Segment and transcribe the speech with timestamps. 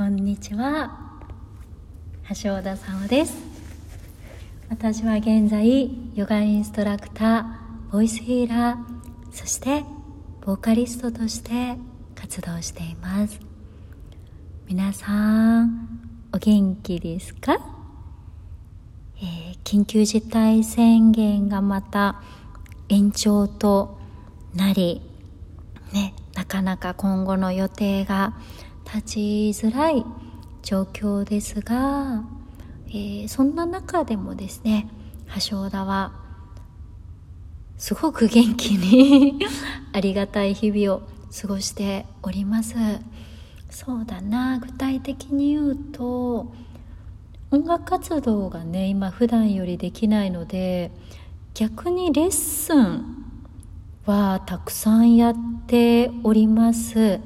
[0.00, 0.98] こんにちは。
[2.42, 3.36] 橋尾田沙央です。
[4.70, 8.76] 私は現在ヨガインストラクターボイスヒーラー
[9.30, 9.84] そして
[10.40, 11.76] ボーカリストとして
[12.14, 13.40] 活動しています。
[14.68, 16.00] 皆さん
[16.32, 17.58] お元気ですか、
[19.18, 22.22] えー、緊急事態宣言がまた
[22.88, 23.98] 延長と
[24.54, 25.02] なり
[25.92, 28.32] ねなかなか今後の予定が
[28.94, 29.18] 立ち
[29.50, 30.04] づらい
[30.62, 32.24] 状況ですが、
[32.88, 34.88] えー、そんな中でもですね
[35.48, 36.12] 橋尾田は
[37.78, 39.38] すごく元気に
[39.94, 41.02] ありがたい日々を
[41.40, 42.74] 過ごしております。
[43.70, 46.52] そうだな具体的に言うと
[47.52, 50.90] 音楽活動がね今普段よりできないので
[51.54, 53.04] 逆にレッスン
[54.06, 55.36] はたくさんやっ
[55.68, 57.20] ております。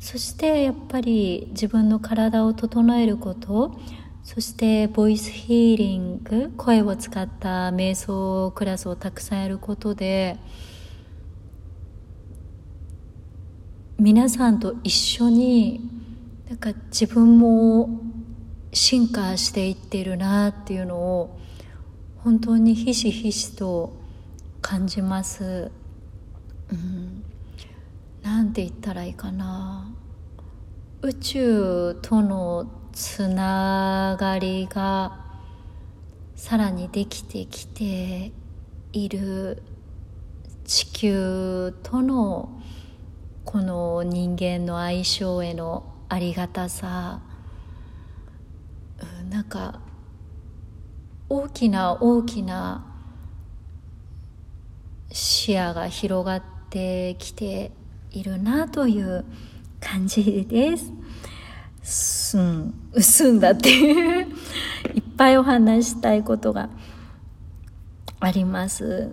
[0.00, 3.78] そしてやっぱり自分の体を整えること
[4.24, 10.38] そしてボイスヒーリング声を使った瞑想クラスをたくさんやることで
[13.98, 15.80] 皆さんと一緒に
[16.48, 18.00] なんか自分も
[18.72, 21.38] 進化していってるなっていうのを
[22.24, 23.92] 本当にひしひしと
[24.62, 25.70] 感じます。
[26.72, 27.19] うん、
[28.30, 29.92] なんて言ったらいいかな。
[31.02, 35.24] 宇宙とのつながりが
[36.36, 38.30] さらにできてきて
[38.92, 39.64] いる
[40.64, 42.62] 地球との
[43.44, 47.22] この人間の相性へのありがたさ。
[49.28, 49.80] なんか
[51.28, 52.86] 大きな大きな
[55.10, 57.72] 視野が広がってってきて
[58.10, 59.24] いるなという
[59.80, 60.92] 感じです。
[61.82, 64.26] すん、薄んだっていう
[64.94, 66.68] いっぱいお話したいことが
[68.20, 69.12] あります。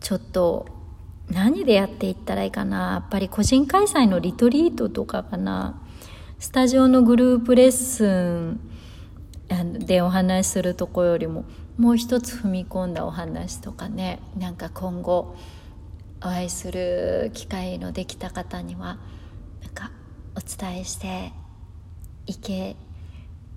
[0.00, 0.66] ちょっと
[1.30, 5.80] 何でやっていったらいいかなやっぱり個人開催のリトリートとかかな
[6.38, 8.60] スタジオのグループレッスン
[9.78, 11.44] でお話しするとこよりも
[11.78, 15.36] もう一つ踏み込んだお話とかねなんか今後
[16.24, 18.98] お会いする機会のできた方には
[19.62, 19.90] なんか
[20.36, 21.32] お伝えして
[22.26, 22.76] いけ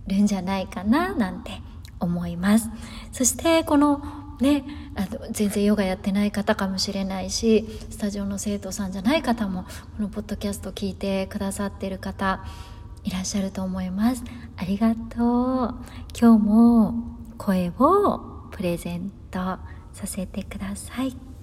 [0.07, 1.51] るんじゃないかななんて
[1.99, 2.69] 思います。
[3.11, 4.01] そしてこの
[4.41, 4.63] ね
[4.95, 9.63] あの全然ヨガやってない方かもしれないしスタジオの生徒さんじゃない方も
[9.97, 12.43] このポッドキャスト聞いてくださってる方
[13.03, 14.23] いらっしゃると思います。
[14.57, 15.75] ありがとう。
[16.19, 16.93] 今日も
[17.37, 19.39] 声をプレゼント
[19.93, 21.34] させてください。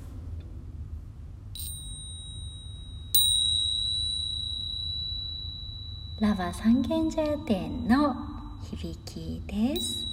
[6.23, 8.15] ラバ三軒茶屋店の
[8.63, 10.12] 響きです。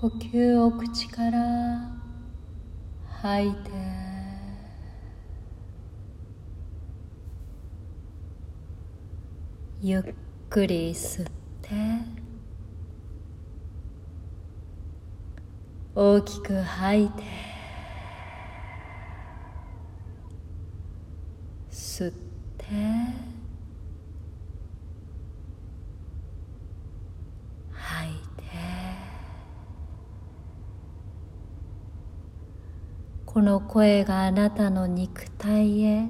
[0.00, 1.90] 呼吸を口から
[3.20, 3.70] 吐いて。
[9.82, 10.02] ゆっ
[10.48, 11.26] くり吸っ
[11.60, 11.70] て。
[15.94, 17.22] 大きく吐いて。
[21.70, 22.12] 吸っ
[22.56, 22.64] て。
[33.40, 36.08] この声があなたの肉体へ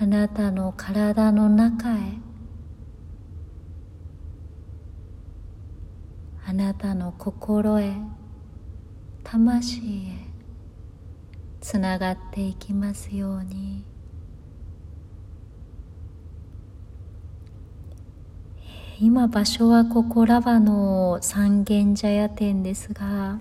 [0.00, 1.98] あなたの体の中へ
[6.44, 7.92] あなたの心へ
[9.22, 9.82] 魂へ
[11.60, 13.84] つながっていきますように。
[19.00, 23.38] 今場所はここラバの三軒茶屋店ですが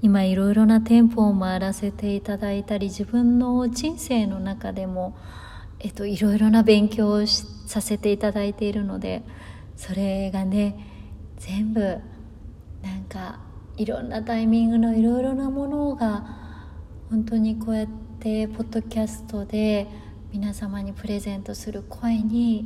[0.00, 5.16] 今いろいろな店舗を回らせていただいたり自分の人生の中でも、
[5.80, 9.22] えっと、いろいろな勉強をさせていただいているので
[9.76, 10.86] それがね
[11.38, 11.98] 全部
[12.82, 13.40] なんか
[13.76, 16.36] いろんなタイミングのいろいろなものが
[17.10, 17.86] 本当にこうやっ
[18.20, 19.88] てポッドキャストで
[20.32, 22.64] 皆様にプレゼントする声に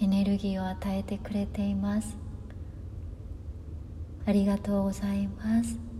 [0.00, 2.16] エネルギーを与えてくれています。
[4.24, 5.95] ありがとうございます。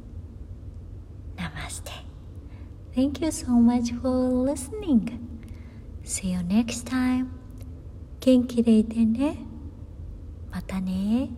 [1.36, 1.92] Namaste
[2.94, 4.10] Thank you so much for
[4.44, 5.18] listening
[6.04, 7.28] See you next time
[8.20, 9.38] 元気でいてね
[10.50, 11.28] またね